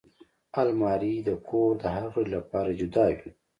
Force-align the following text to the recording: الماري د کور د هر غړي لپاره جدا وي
الماري 0.61 1.15
د 1.27 1.29
کور 1.47 1.71
د 1.81 1.85
هر 1.95 2.05
غړي 2.13 2.29
لپاره 2.37 2.69
جدا 2.79 3.05
وي 3.17 3.29